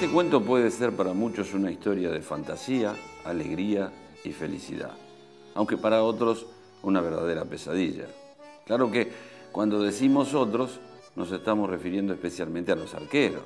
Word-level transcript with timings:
Este 0.00 0.14
cuento 0.14 0.42
puede 0.42 0.70
ser 0.70 0.96
para 0.96 1.12
muchos 1.12 1.52
una 1.52 1.70
historia 1.70 2.08
de 2.08 2.22
fantasía, 2.22 2.94
alegría 3.22 3.92
y 4.24 4.32
felicidad, 4.32 4.92
aunque 5.54 5.76
para 5.76 6.02
otros 6.02 6.46
una 6.82 7.02
verdadera 7.02 7.44
pesadilla. 7.44 8.06
Claro 8.64 8.90
que 8.90 9.12
cuando 9.52 9.82
decimos 9.82 10.32
otros 10.32 10.80
nos 11.16 11.30
estamos 11.32 11.68
refiriendo 11.68 12.14
especialmente 12.14 12.72
a 12.72 12.76
los 12.76 12.94
arqueros, 12.94 13.42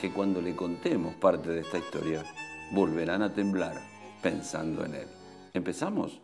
que 0.00 0.10
cuando 0.10 0.40
le 0.40 0.56
contemos 0.56 1.14
parte 1.16 1.50
de 1.50 1.60
esta 1.60 1.76
historia 1.76 2.24
volverán 2.70 3.20
a 3.20 3.34
temblar 3.34 3.78
pensando 4.22 4.86
en 4.86 4.94
él. 4.94 5.08
¿Empezamos? 5.52 6.22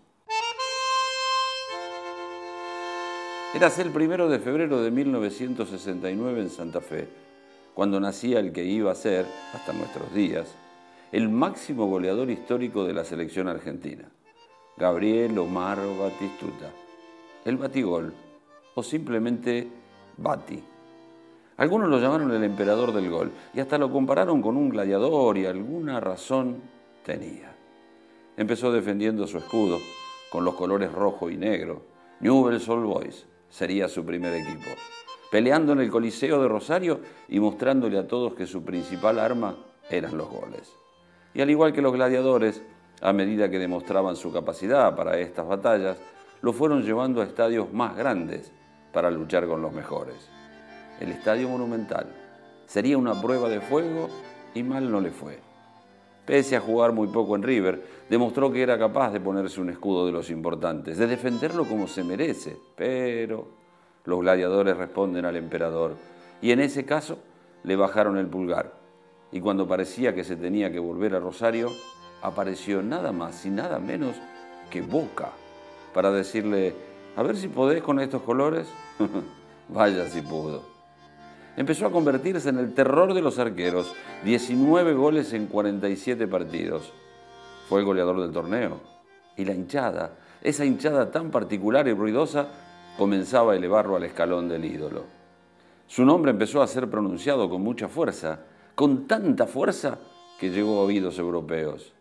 Érase 3.55 3.83
el 3.83 3.91
primero 3.91 4.31
de 4.31 4.39
febrero 4.39 4.81
de 4.81 4.91
1969 4.91 6.41
en 6.41 6.49
Santa 6.49 6.81
Fe, 6.81 7.28
cuando 7.79 8.01
nacía 8.01 8.41
el 8.41 8.51
que 8.51 8.65
iba 8.65 8.91
a 8.91 8.97
ser, 8.97 9.25
hasta 9.55 9.73
nuestros 9.73 10.13
días, 10.13 10.53
el 11.13 11.29
máximo 11.29 11.87
goleador 11.87 12.29
histórico 12.29 12.85
de 12.85 12.93
la 12.93 13.05
selección 13.05 13.47
argentina, 13.47 14.11
Gabriel 14.77 15.39
Omar 15.39 15.79
Batistuta, 15.97 16.73
el 17.45 17.57
batigol, 17.57 18.13
o 18.75 18.83
simplemente 18.83 19.69
Bati. 20.17 20.61
Algunos 21.59 21.89
lo 21.89 22.01
llamaron 22.01 22.33
el 22.33 22.43
emperador 22.43 22.93
del 22.93 23.11
gol 23.11 23.31
y 23.55 23.61
hasta 23.61 23.79
lo 23.79 23.93
compararon 23.93 24.43
con 24.43 24.57
un 24.57 24.71
gladiador 24.71 25.39
y 25.39 25.47
alguna 25.47 26.01
razón 26.01 26.61
tenía. 27.05 27.55
Empezó 28.37 28.73
defendiendo 28.73 29.25
su 29.29 29.39
escudo 29.39 29.79
con 30.33 30.45
los 30.45 30.57
colores 30.57 30.91
rojo 30.91 31.31
y 31.31 31.37
negro, 31.37 31.83
Newell's 32.19 32.69
Old 32.69 32.87
Boys, 32.87 33.27
sería 33.49 33.87
su 33.87 34.05
primer 34.05 34.35
equipo, 34.35 34.69
peleando 35.31 35.73
en 35.73 35.81
el 35.81 35.91
Coliseo 35.91 36.41
de 36.41 36.49
Rosario 36.49 37.01
y 37.29 37.41
mostrándole 37.41 37.99
a 37.99 38.07
todos 38.07 38.35
que 38.35 38.47
su 38.47 38.65
principal 38.65 39.19
arma 39.19 39.57
eran 39.91 40.17
los 40.17 40.29
goles. 40.29 40.73
Y 41.35 41.41
al 41.41 41.51
igual 41.51 41.73
que 41.73 41.83
los 41.83 41.93
gladiadores, 41.93 42.63
a 43.01 43.13
medida 43.13 43.51
que 43.51 43.59
demostraban 43.59 44.17
su 44.17 44.33
capacidad 44.33 44.95
para 44.97 45.19
estas 45.19 45.47
batallas, 45.47 45.99
lo 46.41 46.53
fueron 46.53 46.83
llevando 46.83 47.21
a 47.21 47.25
estadios 47.25 47.73
más 47.73 47.97
grandes 47.97 48.53
para 48.93 49.11
luchar 49.11 49.47
con 49.47 49.61
los 49.63 49.73
mejores. 49.73 50.29
El 51.01 51.11
Estadio 51.11 51.49
Monumental 51.49 52.07
sería 52.67 52.99
una 52.99 53.21
prueba 53.21 53.49
de 53.49 53.61
fuego 53.61 54.09
y 54.55 54.63
mal 54.63 54.91
no 54.91 55.01
le 55.01 55.11
fue. 55.11 55.39
Pese 56.25 56.57
a 56.57 56.61
jugar 56.61 56.93
muy 56.93 57.09
poco 57.09 57.37
en 57.37 57.43
River, 57.43 57.83
demostró 58.11 58.53
que 58.53 58.63
era 58.63 58.79
capaz 58.79 59.13
de 59.13 59.21
ponerse 59.21 59.61
un 59.61 59.71
escudo 59.71 60.05
de 60.07 60.13
los 60.13 60.31
importantes, 60.31 60.99
de 60.99 61.07
defenderlo 61.07 61.65
como 61.65 61.87
se 61.87 62.05
merece, 62.05 62.57
pero 62.77 63.49
los 64.05 64.21
gladiadores 64.21 64.77
responden 64.77 65.25
al 65.25 65.37
emperador 65.37 65.97
y 66.41 66.53
en 66.53 66.61
ese 66.61 66.85
caso 66.85 67.19
le 67.65 67.77
bajaron 67.77 68.17
el 68.17 68.27
pulgar. 68.27 68.73
Y 69.31 69.41
cuando 69.41 69.69
parecía 69.69 70.15
que 70.15 70.25
se 70.25 70.37
tenía 70.37 70.73
que 70.73 70.79
volver 70.79 71.15
a 71.15 71.21
Rosario, 71.21 71.71
apareció 72.23 72.83
nada 72.83 73.13
más 73.13 73.45
y 73.45 73.51
nada 73.51 73.79
menos 73.79 74.17
que 74.71 74.81
Boca 74.81 75.31
para 75.93 76.11
decirle, 76.11 76.75
a 77.17 77.23
ver 77.23 77.37
si 77.37 77.49
podés 77.49 77.83
con 77.83 78.01
estos 78.01 78.23
colores. 78.23 78.69
Vaya 79.69 80.09
si 80.09 80.23
pudo 80.23 80.79
empezó 81.59 81.87
a 81.87 81.91
convertirse 81.91 82.51
en 82.51 82.59
el 82.59 82.73
terror 82.73 83.15
de 83.15 83.21
los 83.21 83.41
arqueros, 83.41 83.93
19 84.25 84.95
goles 84.95 85.33
en 85.33 85.47
47 85.47 86.29
partidos. 86.29 86.93
Fue 87.69 87.81
el 87.81 87.85
goleador 87.85 88.21
del 88.21 88.31
torneo. 88.31 88.81
Y 89.37 89.45
la 89.45 89.55
hinchada, 89.55 90.13
esa 90.41 90.65
hinchada 90.65 91.11
tan 91.11 91.33
particular 91.33 91.89
y 91.89 91.95
ruidosa, 91.95 92.47
comenzaba 92.99 93.53
a 93.53 93.57
elevarlo 93.57 93.95
al 93.95 94.03
escalón 94.03 94.49
del 94.49 94.65
ídolo. 94.65 95.05
Su 95.87 96.05
nombre 96.05 96.33
empezó 96.33 96.61
a 96.61 96.67
ser 96.67 96.91
pronunciado 96.91 97.49
con 97.49 97.63
mucha 97.63 97.87
fuerza, 97.87 98.41
con 98.75 99.07
tanta 99.07 99.47
fuerza 99.47 100.01
que 100.41 100.51
llegó 100.51 100.81
a 100.81 100.85
oídos 100.85 101.17
europeos. 101.21 101.95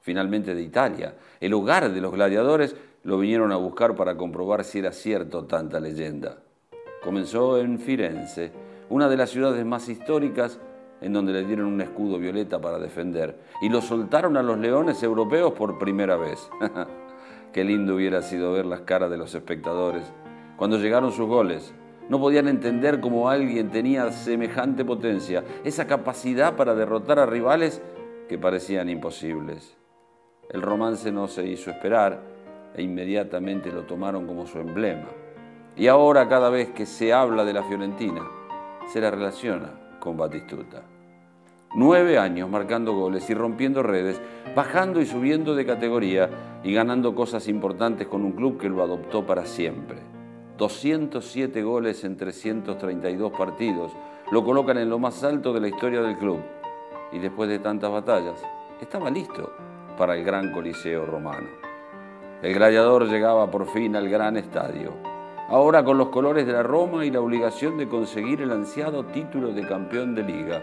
Finalmente 0.00 0.54
de 0.54 0.62
Italia, 0.62 1.16
el 1.40 1.52
hogar 1.54 1.92
de 1.92 2.00
los 2.00 2.12
gladiadores, 2.12 2.76
lo 3.02 3.18
vinieron 3.18 3.50
a 3.50 3.56
buscar 3.56 3.96
para 3.96 4.16
comprobar 4.16 4.62
si 4.62 4.78
era 4.78 4.92
cierto 4.92 5.44
tanta 5.44 5.80
leyenda. 5.80 6.38
Comenzó 7.02 7.58
en 7.58 7.80
Firenze, 7.80 8.52
una 8.90 9.08
de 9.08 9.16
las 9.16 9.30
ciudades 9.30 9.66
más 9.66 9.88
históricas 9.88 10.60
en 11.00 11.12
donde 11.12 11.32
le 11.32 11.44
dieron 11.44 11.66
un 11.66 11.80
escudo 11.80 12.18
violeta 12.18 12.60
para 12.60 12.78
defender 12.78 13.36
y 13.60 13.68
lo 13.70 13.82
soltaron 13.82 14.36
a 14.36 14.42
los 14.42 14.58
leones 14.58 15.02
europeos 15.02 15.52
por 15.54 15.78
primera 15.78 16.16
vez. 16.16 16.48
Qué 17.52 17.64
lindo 17.64 17.96
hubiera 17.96 18.22
sido 18.22 18.52
ver 18.52 18.66
las 18.66 18.82
caras 18.82 19.10
de 19.10 19.16
los 19.16 19.34
espectadores 19.34 20.04
cuando 20.58 20.76
llegaron 20.76 21.12
sus 21.12 21.26
goles. 21.26 21.72
No 22.10 22.20
podían 22.20 22.48
entender 22.48 23.00
cómo 23.00 23.30
alguien 23.30 23.70
tenía 23.70 24.10
semejante 24.12 24.84
potencia, 24.84 25.44
esa 25.64 25.86
capacidad 25.86 26.56
para 26.56 26.74
derrotar 26.74 27.18
a 27.18 27.26
rivales 27.26 27.80
que 28.28 28.38
parecían 28.38 28.90
imposibles. 28.90 29.76
El 30.50 30.62
romance 30.62 31.12
no 31.12 31.28
se 31.28 31.46
hizo 31.46 31.70
esperar 31.70 32.20
e 32.74 32.82
inmediatamente 32.82 33.70
lo 33.70 33.82
tomaron 33.82 34.26
como 34.26 34.46
su 34.46 34.58
emblema. 34.58 35.08
Y 35.76 35.86
ahora 35.86 36.28
cada 36.28 36.50
vez 36.50 36.70
que 36.70 36.86
se 36.86 37.12
habla 37.12 37.44
de 37.44 37.52
la 37.52 37.62
Fiorentina, 37.62 38.22
se 38.88 39.00
la 39.00 39.10
relaciona 39.10 39.70
con 40.00 40.16
Batistuta. 40.16 40.82
Nueve 41.74 42.18
años 42.18 42.48
marcando 42.48 42.94
goles 42.94 43.28
y 43.28 43.34
rompiendo 43.34 43.82
redes, 43.82 44.20
bajando 44.56 45.00
y 45.02 45.06
subiendo 45.06 45.54
de 45.54 45.66
categoría 45.66 46.30
y 46.64 46.72
ganando 46.72 47.14
cosas 47.14 47.46
importantes 47.46 48.08
con 48.08 48.24
un 48.24 48.32
club 48.32 48.58
que 48.58 48.70
lo 48.70 48.82
adoptó 48.82 49.26
para 49.26 49.44
siempre. 49.44 50.17
207 50.58 51.62
goles 51.62 52.04
en 52.04 52.16
332 52.16 53.32
partidos 53.32 53.92
lo 54.30 54.44
colocan 54.44 54.76
en 54.76 54.90
lo 54.90 54.98
más 54.98 55.24
alto 55.24 55.52
de 55.52 55.60
la 55.60 55.68
historia 55.68 56.02
del 56.02 56.18
club. 56.18 56.40
Y 57.12 57.18
después 57.18 57.48
de 57.48 57.60
tantas 57.60 57.90
batallas, 57.90 58.42
estaba 58.80 59.08
listo 59.08 59.52
para 59.96 60.16
el 60.16 60.24
gran 60.24 60.52
Coliseo 60.52 61.06
romano. 61.06 61.48
El 62.42 62.52
gladiador 62.54 63.08
llegaba 63.08 63.50
por 63.50 63.66
fin 63.66 63.96
al 63.96 64.08
gran 64.08 64.36
estadio 64.36 64.92
ahora 65.48 65.82
con 65.82 65.96
los 65.96 66.08
colores 66.08 66.46
de 66.46 66.52
la 66.52 66.62
Roma 66.62 67.06
y 67.06 67.10
la 67.10 67.20
obligación 67.20 67.78
de 67.78 67.88
conseguir 67.88 68.42
el 68.42 68.52
ansiado 68.52 69.04
título 69.06 69.52
de 69.52 69.66
campeón 69.66 70.14
de 70.14 70.22
liga. 70.22 70.60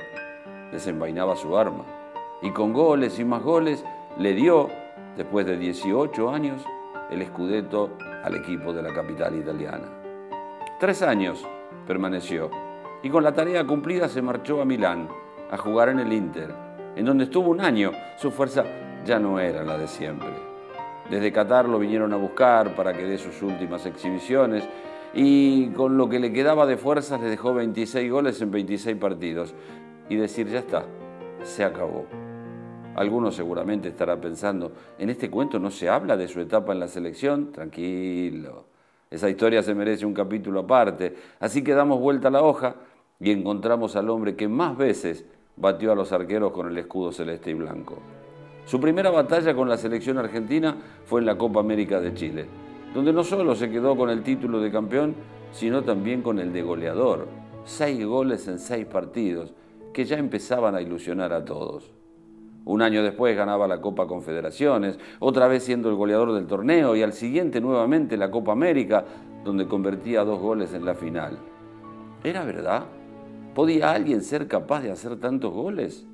Desenvainaba 0.72 1.36
su 1.36 1.58
arma 1.58 1.84
y 2.42 2.52
con 2.52 2.72
goles 2.72 3.18
y 3.20 3.26
más 3.26 3.42
goles 3.42 3.84
le 4.18 4.34
dio, 4.34 4.70
después 5.18 5.46
de 5.46 5.58
18 5.58 6.30
años, 6.30 6.64
el 7.10 7.22
escudeto 7.22 7.98
al 8.24 8.36
equipo 8.36 8.74
de 8.74 8.82
la 8.82 8.94
capital 8.94 9.36
italiana. 9.36 9.88
Tres 10.80 11.02
años 11.02 11.46
permaneció 11.88 12.50
y 13.04 13.10
con 13.10 13.24
la 13.24 13.34
tarea 13.34 13.66
cumplida 13.66 14.10
se 14.10 14.22
marchó 14.22 14.62
a 14.62 14.66
Milán 14.66 15.08
a 15.52 15.58
jugar 15.58 15.90
en 15.90 16.00
el 16.00 16.12
Inter, 16.12 16.54
en 16.96 17.06
donde 17.06 17.26
estuvo 17.26 17.50
un 17.50 17.62
año. 17.62 17.92
Su 18.18 18.32
fuerza 18.32 18.64
ya 19.06 19.20
no 19.20 19.40
era 19.40 19.64
la 19.64 19.78
de 19.78 19.88
siempre. 19.88 20.30
Desde 21.10 21.32
Qatar 21.32 21.70
lo 21.70 21.78
vinieron 21.78 22.14
a 22.14 22.18
buscar 22.18 22.76
para 22.76 22.94
que 22.94 23.06
dé 23.06 23.18
sus 23.18 23.42
últimas 23.44 23.86
exhibiciones 23.86 24.68
y 25.14 25.68
con 25.70 25.98
lo 25.98 26.10
que 26.10 26.20
le 26.20 26.34
quedaba 26.34 26.66
de 26.66 26.78
fuerzas 26.78 27.22
le 27.22 27.30
dejó 27.30 27.54
26 27.54 28.12
goles 28.12 28.42
en 28.42 28.52
26 28.52 28.98
partidos. 28.98 29.54
Y 30.10 30.16
decir, 30.16 30.48
ya 30.48 30.60
está, 30.60 30.86
se 31.44 31.64
acabó. 31.64 32.06
Algunos 32.96 33.36
seguramente 33.36 33.90
estará 33.90 34.20
pensando, 34.20 34.72
en 34.98 35.10
este 35.10 35.30
cuento 35.30 35.60
no 35.60 35.70
se 35.70 35.90
habla 35.90 36.16
de 36.16 36.28
su 36.28 36.40
etapa 36.40 36.72
en 36.74 36.80
la 36.80 36.88
selección, 36.88 37.52
tranquilo. 37.52 38.66
Esa 39.12 39.30
historia 39.30 39.62
se 39.62 39.76
merece 39.76 40.06
un 40.06 40.14
capítulo 40.14 40.62
aparte. 40.62 41.16
Así 41.40 41.64
que 41.64 41.74
damos 41.74 42.00
vuelta 42.00 42.30
a 42.30 42.32
la 42.32 42.42
hoja 42.42 42.76
y 43.20 43.32
encontramos 43.32 43.96
al 43.96 44.10
hombre 44.10 44.36
que 44.36 44.48
más 44.48 44.76
veces 44.78 45.26
batió 45.58 45.92
a 45.92 45.96
los 45.96 46.12
arqueros 46.12 46.52
con 46.52 46.68
el 46.68 46.78
escudo 46.78 47.12
celeste 47.12 47.52
y 47.52 47.54
blanco. 47.54 48.00
Su 48.66 48.80
primera 48.80 49.12
batalla 49.12 49.54
con 49.54 49.70
la 49.70 49.78
selección 49.78 50.18
argentina 50.18 50.76
fue 51.06 51.20
en 51.20 51.28
la 51.28 51.38
Copa 51.38 51.60
América 51.60 52.02
de 52.02 52.14
Chile, 52.14 52.48
donde 52.94 53.14
no 53.14 53.24
solo 53.24 53.56
se 53.56 53.70
quedó 53.70 53.96
con 53.96 54.10
el 54.10 54.24
título 54.24 54.60
de 54.60 54.72
campeón, 54.72 55.16
sino 55.52 55.84
también 55.84 56.22
con 56.22 56.40
el 56.40 56.52
de 56.52 56.64
goleador. 56.64 57.28
Seis 57.64 58.06
goles 58.06 58.48
en 58.48 58.60
seis 58.60 58.86
partidos, 58.86 59.54
que 59.94 60.04
ya 60.04 60.18
empezaban 60.18 60.76
a 60.76 60.82
ilusionar 60.82 61.32
a 61.32 61.46
todos. 61.46 61.95
Un 62.66 62.82
año 62.82 63.04
después 63.04 63.38
ganaba 63.38 63.68
la 63.68 63.80
Copa 63.80 64.08
Confederaciones, 64.08 65.00
otra 65.20 65.48
vez 65.48 65.64
siendo 65.64 65.90
el 65.90 65.96
goleador 65.96 66.34
del 66.34 66.48
torneo 66.48 66.96
y 66.96 67.04
al 67.04 67.14
siguiente 67.14 67.62
nuevamente 67.62 68.18
la 68.18 68.32
Copa 68.32 68.52
América, 68.52 69.06
donde 69.44 69.68
convertía 69.68 70.24
dos 70.24 70.40
goles 70.40 70.74
en 70.74 70.84
la 70.84 70.96
final. 70.96 71.38
¿Era 72.24 72.44
verdad? 72.44 72.86
¿Podía 73.54 73.92
alguien 73.92 74.22
ser 74.22 74.48
capaz 74.48 74.82
de 74.82 74.92
hacer 74.92 75.18
tantos 75.18 75.54
goles? 75.54 76.08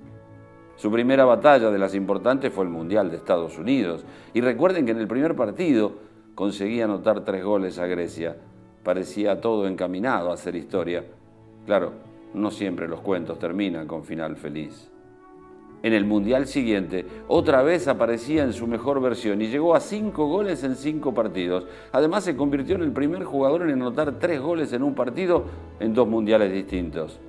Su 0.75 0.91
primera 0.91 1.25
batalla 1.25 1.71
de 1.71 1.79
las 1.79 1.95
importantes 1.95 2.51
fue 2.51 2.65
el 2.65 2.69
Mundial 2.69 3.09
de 3.09 3.17
Estados 3.17 3.57
Unidos. 3.57 4.03
Y 4.33 4.41
recuerden 4.41 4.85
que 4.85 4.91
en 4.91 4.99
el 4.99 5.07
primer 5.07 5.35
partido 5.35 5.93
conseguía 6.35 6.85
anotar 6.85 7.23
tres 7.23 7.43
goles 7.43 7.79
a 7.79 7.85
Grecia. 7.85 8.35
Parecía 8.83 9.39
todo 9.39 9.67
encaminado 9.67 10.31
a 10.31 10.33
hacer 10.33 10.55
historia. 10.55 11.05
Claro, 11.65 11.93
no 12.33 12.51
siempre 12.51 12.87
los 12.87 13.01
cuentos 13.01 13.39
terminan 13.39 13.87
con 13.87 14.03
final 14.03 14.35
feliz. 14.35 14.91
En 15.83 15.93
el 15.93 16.05
Mundial 16.05 16.47
siguiente, 16.47 17.05
otra 17.27 17.63
vez 17.63 17.87
aparecía 17.87 18.43
en 18.43 18.53
su 18.53 18.67
mejor 18.67 19.01
versión 19.01 19.41
y 19.41 19.47
llegó 19.47 19.75
a 19.75 19.79
cinco 19.79 20.27
goles 20.27 20.63
en 20.63 20.75
cinco 20.75 21.13
partidos. 21.13 21.65
Además, 21.91 22.23
se 22.23 22.35
convirtió 22.35 22.75
en 22.75 22.83
el 22.83 22.91
primer 22.91 23.23
jugador 23.23 23.63
en 23.63 23.81
anotar 23.81 24.19
tres 24.19 24.39
goles 24.39 24.73
en 24.73 24.83
un 24.83 24.93
partido 24.93 25.45
en 25.79 25.93
dos 25.93 26.07
mundiales 26.07 26.53
distintos. 26.53 27.19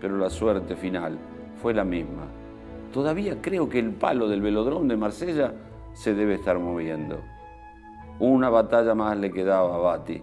Pero 0.00 0.16
la 0.16 0.30
suerte 0.30 0.74
final 0.74 1.18
fue 1.60 1.74
la 1.74 1.84
misma 1.84 2.26
todavía 2.92 3.40
creo 3.40 3.68
que 3.68 3.78
el 3.78 3.92
palo 3.92 4.28
del 4.28 4.42
velodrón 4.42 4.88
de 4.88 4.96
Marsella 4.96 5.52
se 5.92 6.14
debe 6.14 6.34
estar 6.34 6.58
moviendo. 6.58 7.20
Una 8.18 8.50
batalla 8.50 8.94
más 8.94 9.16
le 9.16 9.30
quedaba 9.30 9.74
a 9.74 9.78
Bati 9.78 10.22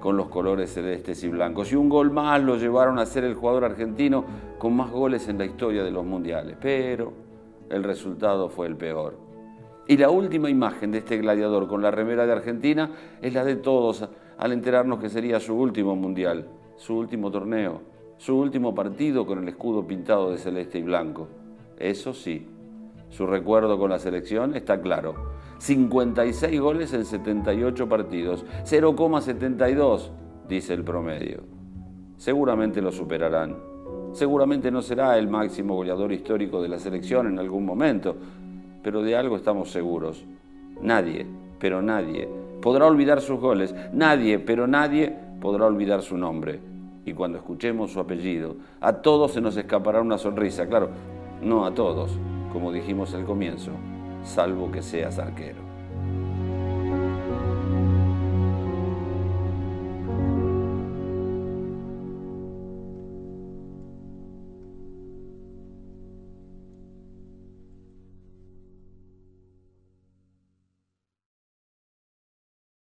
con 0.00 0.16
los 0.16 0.28
colores 0.28 0.72
celestes 0.72 1.22
y 1.24 1.28
blancos. 1.28 1.72
Y 1.72 1.76
un 1.76 1.88
gol 1.88 2.10
más 2.10 2.42
lo 2.42 2.56
llevaron 2.56 2.98
a 2.98 3.06
ser 3.06 3.24
el 3.24 3.34
jugador 3.34 3.64
argentino 3.64 4.24
con 4.58 4.74
más 4.74 4.90
goles 4.90 5.28
en 5.28 5.38
la 5.38 5.44
historia 5.44 5.84
de 5.84 5.90
los 5.90 6.04
mundiales. 6.04 6.56
Pero 6.60 7.12
el 7.70 7.84
resultado 7.84 8.48
fue 8.48 8.66
el 8.66 8.76
peor. 8.76 9.18
Y 9.88 9.96
la 9.96 10.10
última 10.10 10.50
imagen 10.50 10.90
de 10.90 10.98
este 10.98 11.18
gladiador 11.18 11.68
con 11.68 11.82
la 11.82 11.90
remera 11.90 12.26
de 12.26 12.32
Argentina 12.32 12.90
es 13.22 13.34
la 13.34 13.44
de 13.44 13.56
todos 13.56 14.08
al 14.36 14.52
enterarnos 14.52 14.98
que 14.98 15.08
sería 15.08 15.38
su 15.38 15.54
último 15.54 15.94
mundial, 15.94 16.48
su 16.76 16.96
último 16.96 17.30
torneo, 17.30 17.82
su 18.18 18.36
último 18.36 18.74
partido 18.74 19.26
con 19.26 19.38
el 19.38 19.48
escudo 19.48 19.86
pintado 19.86 20.30
de 20.30 20.38
celeste 20.38 20.78
y 20.78 20.82
blanco. 20.82 21.28
Eso 21.78 22.12
sí, 22.12 22.48
su 23.10 23.26
recuerdo 23.26 23.78
con 23.78 23.90
la 23.90 23.98
selección 23.98 24.56
está 24.56 24.80
claro. 24.80 25.14
56 25.58 26.60
goles 26.60 26.92
en 26.92 27.04
78 27.04 27.88
partidos, 27.88 28.44
0,72 28.64 30.10
dice 30.48 30.74
el 30.74 30.84
promedio. 30.84 31.44
Seguramente 32.16 32.82
lo 32.82 32.92
superarán. 32.92 33.75
Seguramente 34.16 34.70
no 34.70 34.80
será 34.80 35.18
el 35.18 35.28
máximo 35.28 35.74
goleador 35.74 36.10
histórico 36.10 36.62
de 36.62 36.68
la 36.70 36.78
selección 36.78 37.26
en 37.26 37.38
algún 37.38 37.66
momento, 37.66 38.16
pero 38.82 39.02
de 39.02 39.14
algo 39.14 39.36
estamos 39.36 39.70
seguros. 39.70 40.24
Nadie, 40.80 41.26
pero 41.60 41.82
nadie, 41.82 42.26
podrá 42.62 42.86
olvidar 42.86 43.20
sus 43.20 43.38
goles. 43.38 43.74
Nadie, 43.92 44.38
pero 44.38 44.66
nadie 44.66 45.14
podrá 45.38 45.66
olvidar 45.66 46.00
su 46.00 46.16
nombre. 46.16 46.60
Y 47.04 47.12
cuando 47.12 47.36
escuchemos 47.36 47.92
su 47.92 48.00
apellido, 48.00 48.56
a 48.80 48.94
todos 48.94 49.32
se 49.32 49.42
nos 49.42 49.54
escapará 49.58 50.00
una 50.00 50.16
sonrisa. 50.16 50.66
Claro, 50.66 50.88
no 51.42 51.66
a 51.66 51.74
todos, 51.74 52.18
como 52.54 52.72
dijimos 52.72 53.12
al 53.12 53.26
comienzo, 53.26 53.72
salvo 54.24 54.72
que 54.72 54.80
seas 54.80 55.18
arquero. 55.18 55.65